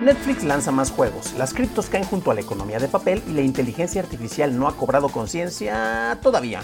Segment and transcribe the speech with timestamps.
[0.00, 3.42] Netflix lanza más juegos, las criptos caen junto a la economía de papel y la
[3.42, 6.62] inteligencia artificial no ha cobrado conciencia todavía.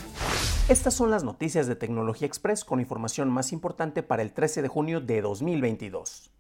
[0.71, 4.69] Estas son las noticias de Tecnología Express con información más importante para el 13 de
[4.69, 6.31] junio de 2022.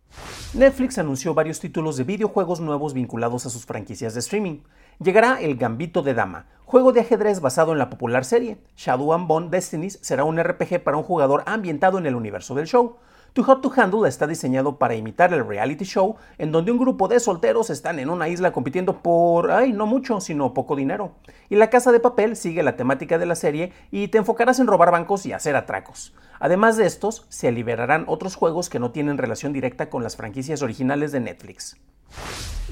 [0.55, 4.61] Netflix anunció varios títulos de videojuegos nuevos vinculados a sus franquicias de streaming.
[4.99, 8.56] Llegará El Gambito de Dama, juego de ajedrez basado en la popular serie.
[8.75, 12.67] Shadow and Bone Destinies será un RPG para un jugador ambientado en el universo del
[12.67, 12.97] show.
[13.37, 17.06] Too Hot to Handle está diseñado para imitar el reality show en donde un grupo
[17.06, 21.12] de solteros están en una isla compitiendo por, ay, no mucho, sino poco dinero.
[21.51, 24.67] Y La Casa de Papel sigue la temática de la serie y te enfocarás en
[24.67, 26.15] robar bancos y hacer atracos.
[26.41, 30.62] Además de estos, se liberarán otros juegos que no tienen relación directa con las franquicias
[30.62, 31.77] originales de Netflix.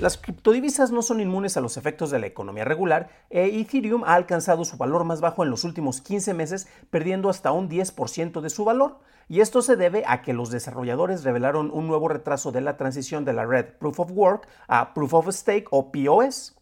[0.00, 4.14] Las criptodivisas no son inmunes a los efectos de la economía regular e Ethereum ha
[4.14, 8.50] alcanzado su valor más bajo en los últimos 15 meses, perdiendo hasta un 10% de
[8.50, 8.98] su valor.
[9.28, 13.24] Y esto se debe a que los desarrolladores revelaron un nuevo retraso de la transición
[13.24, 16.56] de la red Proof of Work a Proof of Stake o POS.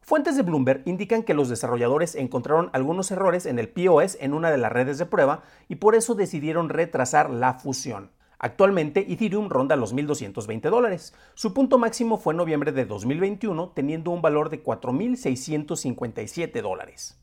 [0.00, 4.52] Fuentes de Bloomberg indican que los desarrolladores encontraron algunos errores en el POS en una
[4.52, 8.12] de las redes de prueba y por eso decidieron retrasar la fusión.
[8.42, 11.12] Actualmente Ethereum ronda los 1.220 dólares.
[11.34, 17.20] Su punto máximo fue en noviembre de 2021, teniendo un valor de 4.657 dólares.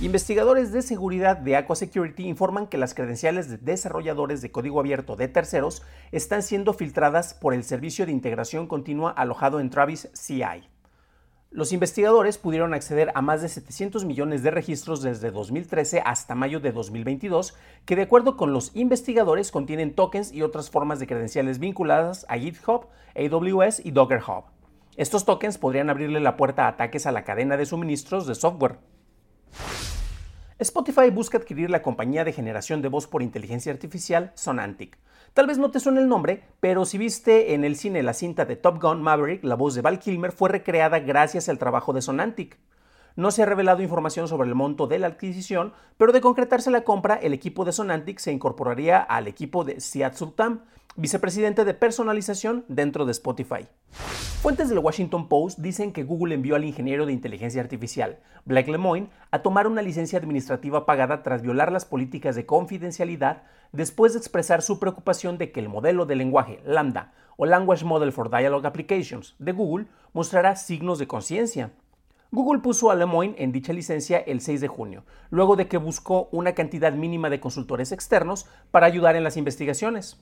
[0.00, 5.14] Investigadores de seguridad de Aqua Security informan que las credenciales de desarrolladores de código abierto
[5.14, 10.68] de terceros están siendo filtradas por el servicio de integración continua alojado en Travis CI.
[11.50, 16.60] Los investigadores pudieron acceder a más de 700 millones de registros desde 2013 hasta mayo
[16.60, 17.54] de 2022,
[17.86, 22.36] que de acuerdo con los investigadores contienen tokens y otras formas de credenciales vinculadas a
[22.36, 24.44] GitHub, AWS y Docker Hub.
[24.96, 28.76] Estos tokens podrían abrirle la puerta a ataques a la cadena de suministros de software.
[30.60, 34.98] Spotify busca adquirir la compañía de generación de voz por inteligencia artificial Sonantic.
[35.32, 38.44] Tal vez no te suene el nombre, pero si viste en el cine la cinta
[38.44, 42.02] de Top Gun Maverick, la voz de Val Kilmer fue recreada gracias al trabajo de
[42.02, 42.58] Sonantic.
[43.14, 46.82] No se ha revelado información sobre el monto de la adquisición, pero de concretarse la
[46.82, 50.64] compra, el equipo de Sonantic se incorporaría al equipo de Siad Sultan,
[50.96, 53.68] vicepresidente de personalización dentro de Spotify.
[54.40, 59.10] Fuentes del Washington Post dicen que Google envió al ingeniero de inteligencia artificial, Blake Lemoine,
[59.32, 64.62] a tomar una licencia administrativa pagada tras violar las políticas de confidencialidad después de expresar
[64.62, 69.34] su preocupación de que el modelo de lenguaje Lambda o Language Model for Dialogue Applications
[69.40, 71.72] de Google mostrará signos de conciencia.
[72.30, 76.28] Google puso a Lemoine en dicha licencia el 6 de junio, luego de que buscó
[76.30, 80.16] una cantidad mínima de consultores externos para ayudar en las investigaciones.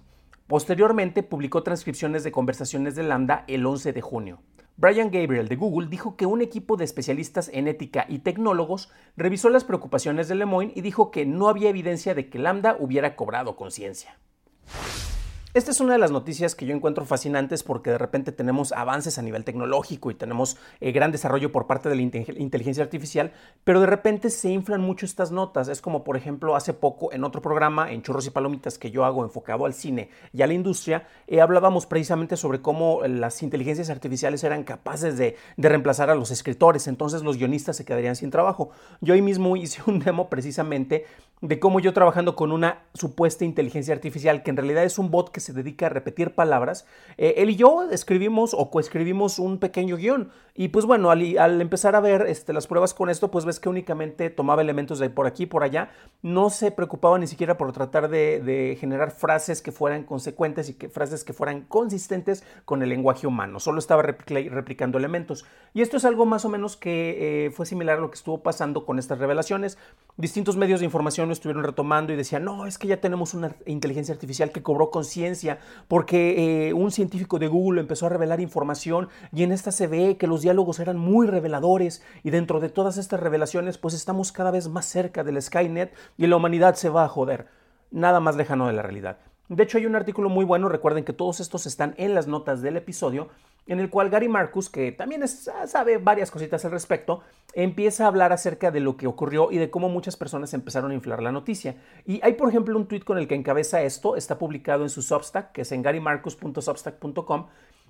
[0.46, 4.42] Posteriormente publicó transcripciones de conversaciones de Lambda el 11 de junio.
[4.76, 9.48] Brian Gabriel de Google dijo que un equipo de especialistas en ética y tecnólogos revisó
[9.48, 13.56] las preocupaciones de Lemoyne y dijo que no había evidencia de que Lambda hubiera cobrado
[13.56, 14.18] conciencia.
[15.56, 19.16] Esta es una de las noticias que yo encuentro fascinantes porque de repente tenemos avances
[19.16, 23.32] a nivel tecnológico y tenemos eh, gran desarrollo por parte de la inteligencia artificial,
[23.64, 25.68] pero de repente se inflan mucho estas notas.
[25.68, 29.06] Es como, por ejemplo, hace poco en otro programa, en Churros y Palomitas, que yo
[29.06, 33.88] hago enfocado al cine y a la industria, eh, hablábamos precisamente sobre cómo las inteligencias
[33.88, 38.30] artificiales eran capaces de, de reemplazar a los escritores, entonces los guionistas se quedarían sin
[38.30, 38.68] trabajo.
[39.00, 41.06] Yo ahí mismo hice un demo precisamente
[41.42, 45.30] de cómo yo trabajando con una supuesta inteligencia artificial, que en realidad es un bot
[45.30, 46.86] que se dedica a repetir palabras,
[47.18, 50.30] eh, él y yo escribimos o coescribimos un pequeño guion.
[50.58, 53.68] Y pues bueno, al, empezar a ver este, las pruebas con esto, pues ves que
[53.68, 55.90] únicamente tomaba elementos de por aquí y por allá,
[56.22, 60.88] no se preocupaba ni siquiera por tratar de, generar frases que fueran consecuentes y que,
[60.88, 65.44] frases que fueran consistentes con el lenguaje humano, solo estaba replicando elementos.
[65.74, 68.42] Y esto es algo más o menos que eh, fue similar a lo que estuvo
[68.42, 69.76] pasando con estas revelaciones.
[70.18, 73.54] Distintos medios de información lo estuvieron retomando y decían, no, es que ya tenemos una
[73.66, 75.58] inteligencia artificial que cobró conciencia
[75.88, 80.16] porque eh, un científico de Google empezó a revelar información y en esta se ve
[80.16, 84.50] que los diálogos eran muy reveladores y dentro de todas estas revelaciones pues estamos cada
[84.50, 87.48] vez más cerca del Skynet y la humanidad se va a joder.
[87.90, 89.18] Nada más lejano de la realidad.
[89.48, 92.62] De hecho, hay un artículo muy bueno, recuerden que todos estos están en las notas
[92.62, 93.28] del episodio,
[93.66, 97.22] en el cual Gary Marcus, que también sabe varias cositas al respecto,
[97.52, 100.94] empieza a hablar acerca de lo que ocurrió y de cómo muchas personas empezaron a
[100.94, 101.76] inflar la noticia.
[102.04, 105.02] Y hay, por ejemplo, un tweet con el que encabeza esto, está publicado en su
[105.02, 107.46] Substack, que es en garymarcus.substack.com,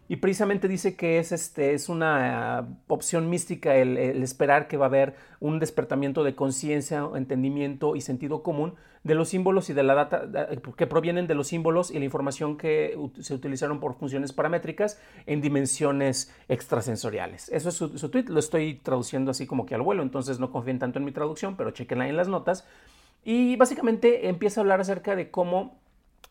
[0.08, 4.86] y precisamente dice que es, este, es una ah, opción mística el, esperar que va
[4.86, 9.82] a haber un despertamiento de conciencia, entendimiento y sentido común de los símbolos y de
[9.84, 10.28] la data
[10.76, 15.40] que provienen de los símbolos y la información que se utilizaron por funciones paramétricas en
[15.40, 17.48] dimensiones extrasensoriales.
[17.50, 20.50] Eso es su, su tweet, lo estoy traduciendo así como que al vuelo, entonces no
[20.50, 22.66] confíen tanto en mi traducción, pero chequenla en las notas.
[23.24, 25.78] Y básicamente empieza a hablar acerca de cómo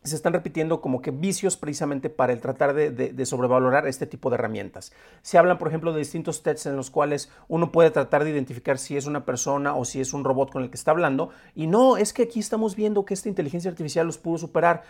[0.06, 4.36] se están repitiendo como que vicios precisamente para el tratar de, sobrevalorar este tipo de
[4.36, 4.92] herramientas.
[5.22, 8.78] Se hablan, por ejemplo, de distintos tests en los cuales uno puede tratar de identificar
[8.78, 11.30] si es una persona o si es un robot con el que está hablando.
[11.56, 14.84] Y no, es que aquí estamos viendo que esta inteligencia artificial los pudo superar.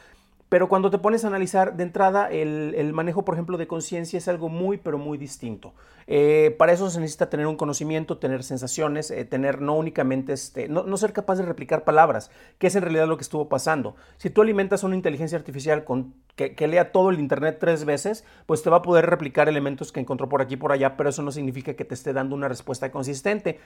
[0.56, 4.30] Pero cuando te pones a analizar de entrada, el, manejo, por ejemplo, de conciencia es
[4.30, 5.74] algo muy, pero muy distinto.
[6.08, 10.70] Eh, para eso se necesita tener un conocimiento, tener sensaciones, eh, tener no únicamente, este,
[10.70, 13.98] no, ser capaz de replicar palabras, que es en realidad lo que estuvo pasando.
[14.16, 18.24] Si tú alimentas una inteligencia artificial con, que, que, lea todo el Internet tres veces,
[18.46, 21.22] pues te va a poder replicar elementos que encontró por aquí por allá, pero eso
[21.22, 23.60] no significa que te esté dando una respuesta consistente.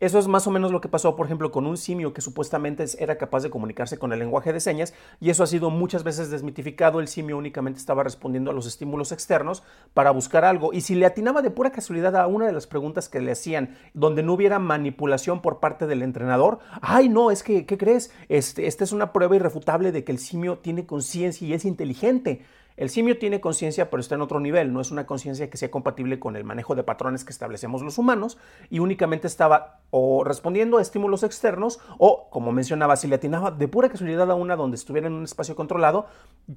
[0.00, 2.84] Eso es más o menos lo que pasó, por ejemplo, con un simio que supuestamente
[2.98, 6.30] era capaz de comunicarse con el lenguaje de señas y eso ha sido muchas veces
[6.30, 6.98] desmitificado.
[6.98, 9.62] El simio únicamente estaba respondiendo a los estímulos externos
[9.94, 13.08] para buscar algo y si le atinaba de pura casualidad a una de las preguntas
[13.08, 17.64] que le hacían donde no hubiera manipulación por parte del entrenador, ay no, es que,
[17.64, 18.10] ¿qué crees?
[18.28, 22.42] Este, esta es una prueba irrefutable de que el simio tiene conciencia y es inteligente.
[22.76, 25.70] El simio tiene conciencia, pero está en otro nivel, no es una conciencia que sea
[25.70, 28.36] compatible con el manejo de patrones que establecemos los humanos
[28.68, 33.68] y únicamente estaba o respondiendo a estímulos externos o, como mencionaba, si le atinaba de
[33.68, 36.06] pura casualidad a una donde estuviera en un espacio controlado,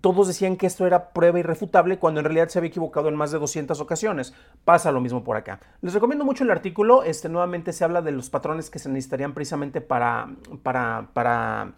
[0.02, 3.32] todos decían que esto era prueba irrefutable cuando en realidad se había equivocado en más
[3.32, 4.34] de 200 ocasiones.
[4.66, 5.60] Pasa lo mismo por acá.
[5.82, 9.36] Les recomiendo mucho el artículo, este nuevamente se habla de los patrones que se necesitarían
[9.36, 10.30] precisamente para,
[10.64, 11.74] para, para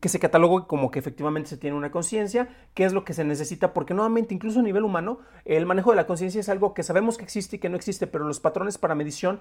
[0.00, 3.24] que se catalogue como que efectivamente se tiene una conciencia, qué es lo que se
[3.24, 6.82] necesita, porque nuevamente, incluso a nivel humano, el manejo de la conciencia es algo que
[6.82, 9.40] sabemos que existe y que no existe, pero los patrones para medición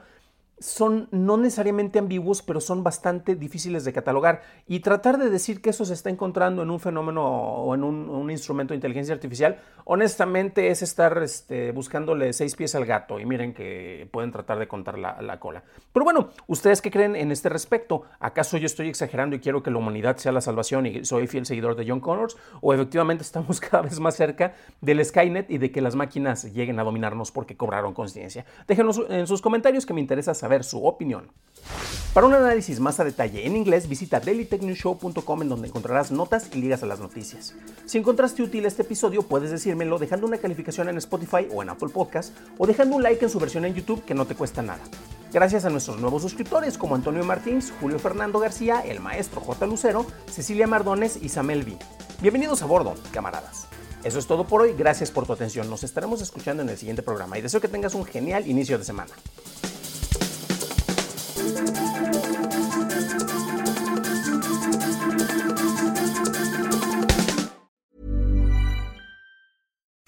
[0.60, 4.42] son no necesariamente ambiguos, pero son bastante difíciles de catalogar.
[4.68, 8.32] Y tratar de decir que eso se está encontrando en un fenómeno o en un,
[8.32, 13.20] instrumento de inteligencia artificial, honestamente es estar este, buscándole seis pies al gato.
[13.20, 15.64] Y miren que pueden tratar de contar la, la, cola.
[15.94, 18.04] Pero bueno, ¿ustedes qué creen en este respecto?
[18.20, 21.46] ¿Acaso yo estoy exagerando y quiero que la humaninidad sea la salvación y soy fiel
[21.46, 22.38] seguidor de John Connors?
[22.62, 26.80] ¿O efectivamente estamos cada vez más cerca del Skynet y de que las máquinas lleguen
[26.80, 28.46] a dominarnos porque cobraron conciencia?
[28.68, 31.32] Déjenos en sus comentarios que me interesa saber ver su opinión.
[32.16, 36.62] Para un análisis más a detalle en inglés, visita dailytechnewshow.com en donde encontrarás notas y
[36.62, 37.54] ligas a las noticias.
[37.86, 41.90] Si encontraste útil este episodio, puedes decírmelo dejando una calificación en Spotify o en Apple
[41.90, 44.82] Podcast o dejando un like en su versión en YouTube que no te cuesta nada.
[45.34, 49.66] Gracias a nuestros nuevos suscriptores como Antonio Martins, Julio Fernando García, el maestro J.
[49.66, 51.78] Lucero, Cecilia Mardones y Samel V.
[52.22, 53.68] Bienvenidos a bordo, camaradas.
[54.06, 57.04] Eso es todo por hoy, gracias por tu atención, nos estaremos escuchando en el siguiente
[57.04, 59.12] programa y deseo que tengas un genial inicio de semana.
[61.46, 61.95] Thank you.